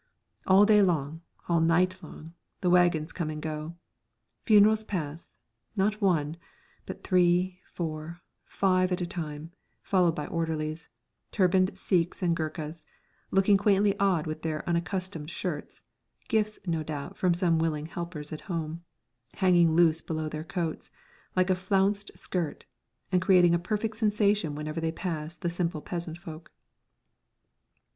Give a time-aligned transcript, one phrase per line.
[0.47, 3.75] All day long, all night long, the wagons come and go.
[4.45, 5.33] Funerals pass,
[5.75, 6.37] not one,
[6.87, 9.51] but three, four, five at a time,
[9.83, 10.89] followed by orderlies;
[11.31, 12.83] turbaned Sikhs and Gurkhas,
[13.29, 15.83] looking quaintly odd with their unaccustomed shirts
[16.27, 18.83] (gifts, no doubt, from some willing helpers at home)
[19.35, 20.89] hanging loose below their coats,
[21.35, 22.65] like a flounced skirt,
[23.11, 26.51] and creating a perfect sensation whenever they pass the simple peasant folk.